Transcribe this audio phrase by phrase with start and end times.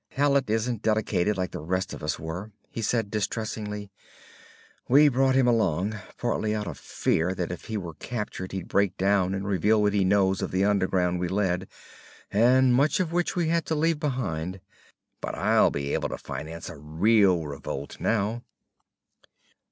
[0.13, 3.91] "Hallet isn't dedicated like the rest of us were," he said distressedly.
[4.87, 8.97] "We brought him along partly out of fear that if he were captured he'd break
[8.97, 11.67] down and reveal what he knows of the Underground we led,
[12.31, 14.59] and much of which we had to leave behind.
[15.21, 18.41] But I'll be able to finance a real revolt, now!"